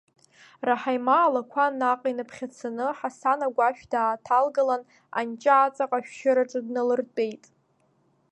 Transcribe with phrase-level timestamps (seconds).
[0.67, 4.81] Раҳаима алақәа наҟ инаԥхьацаны, Ҳасан агәашә дааҭалгалан,
[5.19, 7.43] анҷа аҵаҟа ашәшьыраҿы дналыртәеит.